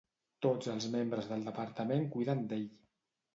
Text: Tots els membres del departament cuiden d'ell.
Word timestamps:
Tots 0.45 0.69
els 0.71 0.87
membres 0.95 1.27
del 1.33 1.43
departament 1.49 2.09
cuiden 2.17 2.43
d'ell. 2.55 2.67